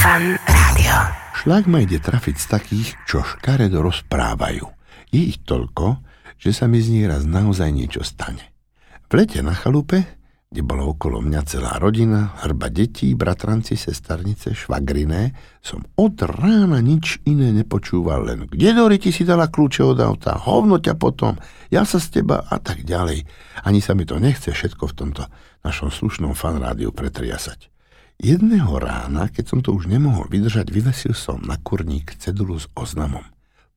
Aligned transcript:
Fan 0.00 0.32
Rádio. 0.48 0.96
Šlak 1.44 1.68
ma 1.68 1.84
ide 1.84 2.00
trafiť 2.00 2.36
z 2.40 2.46
takých, 2.48 2.88
čo 3.04 3.20
škaredo 3.20 3.84
rozprávajú. 3.84 4.64
Je 5.12 5.28
ich 5.28 5.44
toľko, 5.44 6.00
že 6.40 6.56
sa 6.56 6.64
mi 6.64 6.80
z 6.80 6.88
nich 6.88 7.04
raz 7.04 7.28
naozaj 7.28 7.68
niečo 7.68 8.00
stane. 8.00 8.48
V 9.12 9.20
lete 9.20 9.44
na 9.44 9.52
chalupe, 9.52 10.00
kde 10.48 10.64
bola 10.64 10.88
okolo 10.88 11.20
mňa 11.20 11.40
celá 11.44 11.76
rodina, 11.76 12.32
hrba 12.40 12.72
detí, 12.72 13.12
bratranci, 13.12 13.76
sestarnice, 13.76 14.56
švagriné, 14.56 15.36
som 15.60 15.84
od 16.00 16.16
rána 16.24 16.80
nič 16.80 17.20
iné 17.28 17.52
nepočúval, 17.52 18.24
len 18.24 18.48
kde 18.48 18.72
Dori 18.72 18.96
ti 18.96 19.12
si 19.12 19.28
dala 19.28 19.52
kľúče 19.52 19.84
od 19.84 20.00
auta, 20.00 20.40
hovno 20.40 20.80
ťa 20.80 20.96
potom, 20.96 21.36
ja 21.68 21.84
sa 21.84 22.00
z 22.00 22.24
teba 22.24 22.40
a 22.48 22.56
tak 22.56 22.88
ďalej. 22.88 23.28
Ani 23.68 23.84
sa 23.84 23.92
mi 23.92 24.08
to 24.08 24.16
nechce 24.16 24.48
všetko 24.48 24.96
v 24.96 24.96
tomto 24.96 25.28
našom 25.60 25.92
slušnom 25.92 26.32
fanrádiu 26.32 26.88
pretriasať. 26.88 27.68
Jedného 28.20 28.76
rána, 28.76 29.32
keď 29.32 29.44
som 29.48 29.60
to 29.64 29.72
už 29.72 29.88
nemohol 29.88 30.28
vydržať, 30.28 30.68
vyvesil 30.68 31.16
som 31.16 31.40
na 31.40 31.56
kurník 31.56 32.20
cedulu 32.20 32.60
s 32.60 32.68
oznamom. 32.76 33.24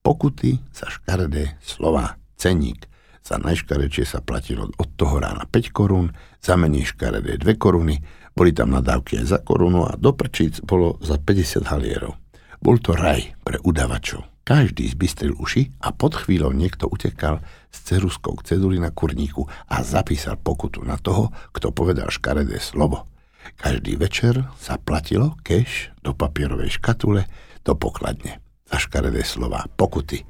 Pokuty 0.04 0.60
za 0.76 0.92
škaredé 0.92 1.56
slova, 1.64 2.20
ceník. 2.36 2.84
Za 3.24 3.40
najškarečie 3.40 4.04
sa 4.04 4.20
platilo 4.20 4.68
od 4.68 4.90
toho 5.00 5.24
rána 5.24 5.48
5 5.48 5.72
korún, 5.72 6.12
za 6.44 6.60
menej 6.60 6.92
škaredé 6.92 7.40
2 7.40 7.56
koruny, 7.56 8.04
boli 8.36 8.52
tam 8.52 8.76
nadávky 8.76 9.24
aj 9.24 9.26
za 9.32 9.40
korunu 9.40 9.88
a 9.88 9.96
do 9.96 10.12
prčíc 10.12 10.60
bolo 10.60 11.00
za 11.00 11.16
50 11.16 11.64
halierov. 11.64 12.20
Bol 12.60 12.84
to 12.84 13.00
raj 13.00 13.24
pre 13.48 13.64
udavačov. 13.64 14.28
Každý 14.44 14.92
zbystril 14.92 15.40
uši 15.40 15.72
a 15.88 15.96
pod 15.96 16.20
chvíľou 16.20 16.52
niekto 16.52 16.92
utekal 16.92 17.40
s 17.72 17.80
ceruskou 17.88 18.36
k 18.44 18.52
ceduli 18.52 18.76
na 18.76 18.92
kurníku 18.92 19.48
a 19.72 19.80
zapísal 19.88 20.36
pokutu 20.36 20.84
na 20.84 21.00
toho, 21.00 21.32
kto 21.56 21.72
povedal 21.72 22.12
škaredé 22.12 22.60
slovo. 22.60 23.13
Každý 23.60 23.96
večer 23.96 24.48
sa 24.60 24.80
platilo 24.80 25.40
keš 25.44 25.94
do 26.04 26.12
papierovej 26.12 26.80
škatule, 26.80 27.28
do 27.64 27.74
pokladne. 27.78 28.44
Za 28.68 28.82
škaredé 28.82 29.24
slova 29.24 29.68
pokuty. 29.80 30.26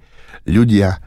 Ľudia 0.50 1.00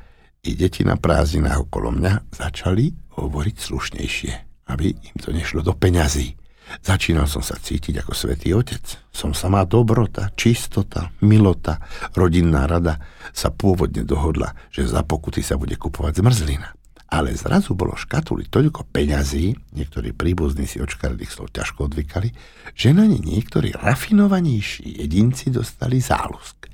i 0.47 0.55
deti 0.55 0.87
na 0.87 0.97
prázdninách 0.97 1.69
okolo 1.69 1.93
mňa 1.93 2.33
začali 2.33 2.95
hovoriť 3.19 3.57
slušnejšie, 3.59 4.33
aby 4.73 4.95
im 4.95 5.17
to 5.19 5.35
nešlo 5.35 5.61
do 5.61 5.75
peňazí. 5.75 6.39
Začínal 6.83 7.31
som 7.31 7.47
sa 7.47 7.55
cítiť 7.55 8.03
ako 8.03 8.13
svätý 8.15 8.51
otec. 8.51 8.83
Som 9.15 9.39
samá 9.39 9.63
dobrota, 9.63 10.35
čistota, 10.35 11.15
milota, 11.23 11.79
rodinná 12.19 12.67
rada 12.67 12.99
sa 13.31 13.55
pôvodne 13.55 14.03
dohodla, 14.03 14.51
že 14.75 14.83
za 14.83 15.07
pokuty 15.07 15.47
sa 15.47 15.55
bude 15.55 15.79
kupovať 15.79 16.19
zmrzlina 16.19 16.75
ale 17.07 17.39
zrazu 17.39 17.79
bolo 17.79 17.95
škatuli 17.95 18.51
toľko 18.51 18.91
peňazí, 18.91 19.55
niektorí 19.75 20.11
príbuzní 20.11 20.67
si 20.67 20.83
od 20.83 20.91
škaredých 20.91 21.31
slov 21.31 21.55
ťažko 21.55 21.87
odvykali, 21.87 22.35
že 22.75 22.91
na 22.91 23.07
ne 23.07 23.19
niektorí 23.19 23.71
rafinovanejší 23.79 25.07
jedinci 25.07 25.55
dostali 25.55 26.03
zálusk. 26.03 26.67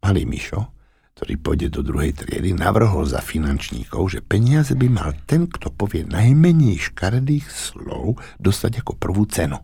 Malý 0.00 0.24
Mišo, 0.24 0.70
ktorý 1.18 1.34
pôjde 1.36 1.68
do 1.68 1.84
druhej 1.84 2.16
triedy, 2.16 2.56
navrhol 2.56 3.04
za 3.04 3.20
finančníkov, 3.20 4.16
že 4.16 4.24
peniaze 4.24 4.72
by 4.72 4.88
mal 4.88 5.12
ten, 5.28 5.50
kto 5.50 5.68
povie 5.74 6.06
najmenej 6.06 6.80
škaredých 6.80 7.50
slov, 7.50 8.16
dostať 8.40 8.80
ako 8.80 8.96
prvú 8.96 9.28
cenu. 9.28 9.60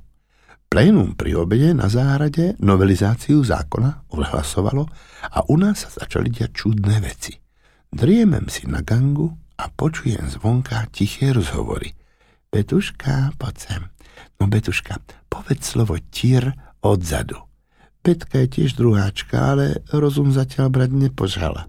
Plénum 0.66 1.14
pri 1.14 1.38
obede 1.38 1.70
na 1.72 1.86
záhrade 1.86 2.58
novelizáciu 2.58 3.40
zákona 3.40 4.10
odhlasovalo 4.10 4.90
a 5.30 5.46
u 5.46 5.56
nás 5.56 5.86
sa 5.86 5.90
začali 6.02 6.28
diať 6.28 6.66
čudné 6.66 6.98
veci. 6.98 7.38
Driemem 7.88 8.50
si 8.50 8.66
na 8.66 8.82
gangu 8.82 9.45
a 9.56 9.72
počujem 9.72 10.28
zvonka 10.28 10.84
tiché 10.92 11.32
rozhovory. 11.32 11.96
Betuška, 12.52 13.36
poď 13.40 13.54
sem. 13.56 13.82
No 14.40 14.48
Betuška, 14.48 15.00
povedz 15.28 15.64
slovo 15.64 15.96
tír 16.12 16.52
odzadu. 16.84 17.40
Petka 18.04 18.44
je 18.44 18.62
tiež 18.62 18.78
druháčka, 18.78 19.56
ale 19.56 19.82
rozum 19.90 20.30
zatiaľ 20.30 20.70
brať 20.70 20.90
nepožala. 20.94 21.66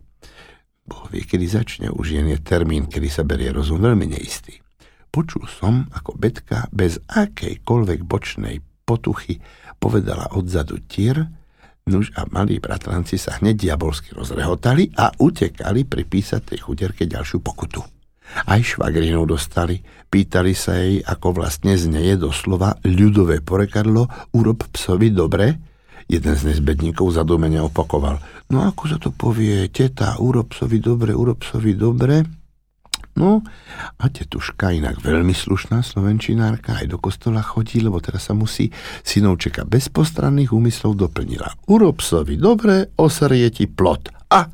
Boh 0.88 1.04
vie, 1.12 1.26
kedy 1.26 1.46
začne, 1.50 1.88
už 1.92 2.16
jen 2.16 2.30
je 2.32 2.40
termín, 2.40 2.88
kedy 2.88 3.10
sa 3.10 3.28
berie 3.28 3.52
rozum 3.52 3.82
veľmi 3.82 4.08
neistý. 4.08 4.62
Počul 5.10 5.50
som, 5.50 5.90
ako 5.92 6.16
Betka 6.16 6.70
bez 6.70 7.02
akejkoľvek 7.10 8.00
bočnej 8.06 8.62
potuchy 8.88 9.42
povedala 9.82 10.32
odzadu 10.32 10.80
tír, 10.86 11.28
Nuž 11.88 12.12
a 12.20 12.28
malí 12.28 12.60
bratranci 12.60 13.16
sa 13.16 13.40
hneď 13.40 13.72
diabolsky 13.72 14.12
rozrehotali 14.12 14.92
a 15.00 15.16
utekali 15.16 15.88
pripísať 15.88 16.54
tej 16.54 16.60
chuderke 16.68 17.08
ďalšiu 17.08 17.40
pokutu. 17.40 17.80
Aj 18.28 18.60
švagrinu 18.60 19.24
dostali, 19.24 19.80
pýtali 20.12 20.52
sa 20.52 20.76
jej, 20.76 21.00
ako 21.00 21.40
vlastne 21.40 21.80
znieje 21.80 22.20
doslova 22.20 22.76
ľudové 22.84 23.40
porekadlo 23.40 24.12
urob 24.36 24.68
psovi 24.76 25.16
dobre. 25.16 25.56
Jeden 26.12 26.36
z 26.36 26.52
nezbedníkov 26.52 27.16
zadumene 27.16 27.60
opakoval, 27.64 28.20
no 28.52 28.68
ako 28.68 28.84
sa 28.88 29.00
to 29.00 29.16
povie, 29.16 29.68
teta, 29.72 30.20
urob 30.20 30.52
psovi 30.52 30.84
dobre, 30.84 31.16
urob 31.16 31.40
psovi 31.40 31.72
dobre. 31.76 32.24
No 33.18 33.42
a 33.98 34.06
tetuška, 34.14 34.70
inak 34.78 35.02
veľmi 35.02 35.34
slušná 35.34 35.82
slovenčinárka, 35.82 36.78
aj 36.78 36.94
do 36.94 37.02
kostola 37.02 37.42
chodí, 37.42 37.82
lebo 37.82 37.98
teraz 37.98 38.30
sa 38.30 38.38
musí 38.38 38.70
synovčeka 39.02 39.66
bez 39.66 39.90
postranných 39.90 40.54
úmyslov 40.54 40.94
doplnila. 40.94 41.50
Urob 41.66 42.06
sovi 42.06 42.38
dobre, 42.38 42.94
osrie 43.02 43.50
ti 43.50 43.66
plot. 43.66 44.14
A 44.30 44.46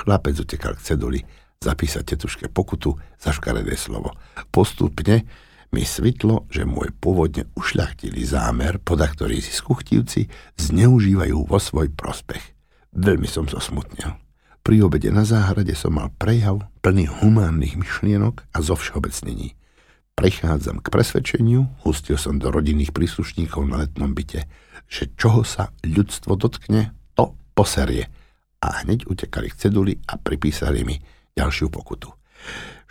chlapec 0.00 0.32
utekal 0.40 0.80
k 0.80 0.96
ceduli 0.96 1.20
zapísať 1.60 2.16
tetuške 2.16 2.48
pokutu 2.48 2.96
za 3.20 3.36
škaredé 3.36 3.76
slovo. 3.76 4.16
Postupne 4.48 5.28
mi 5.76 5.84
svitlo, 5.84 6.48
že 6.48 6.64
môj 6.64 6.96
pôvodne 6.96 7.52
ušľachtilý 7.52 8.24
zámer, 8.24 8.80
poda 8.80 9.04
ktorý 9.12 9.44
si 9.44 9.52
skuchtivci 9.52 10.32
zneužívajú 10.56 11.36
vo 11.44 11.58
svoj 11.60 11.92
prospech. 11.92 12.56
Veľmi 12.96 13.28
som 13.28 13.44
zosmutnil. 13.44 14.25
Pri 14.66 14.82
obede 14.82 15.14
na 15.14 15.22
záhrade 15.22 15.78
som 15.78 15.94
mal 15.94 16.10
prejav 16.18 16.58
plný 16.82 17.06
humánnych 17.06 17.78
myšlienok 17.78 18.50
a 18.50 18.58
zovšeobecnení. 18.58 19.54
Prechádzam 20.18 20.82
k 20.82 20.90
presvedčeniu, 20.90 21.70
hustil 21.86 22.18
som 22.18 22.42
do 22.42 22.50
rodinných 22.50 22.90
príslušníkov 22.90 23.62
na 23.62 23.86
letnom 23.86 24.10
byte, 24.10 24.50
že 24.90 25.14
čoho 25.14 25.46
sa 25.46 25.70
ľudstvo 25.86 26.34
dotkne, 26.34 26.90
to 27.14 27.38
poserie. 27.54 28.10
A 28.58 28.82
hneď 28.82 29.06
utekali 29.06 29.54
k 29.54 29.70
ceduli 29.70 30.02
a 30.02 30.18
pripísali 30.18 30.82
mi 30.82 30.98
ďalšiu 31.38 31.70
pokutu. 31.70 32.10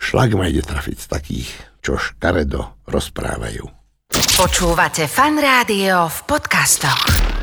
Šlak 0.00 0.32
ma 0.32 0.48
ide 0.48 0.64
trafiť 0.64 0.96
z 0.96 1.06
takých, 1.12 1.48
čo 1.84 2.00
škaredo 2.00 2.88
rozprávajú. 2.88 3.68
Počúvate 4.16 5.04
fan 5.12 5.36
rádio 5.36 6.08
v 6.08 6.18
podcastoch. 6.24 7.35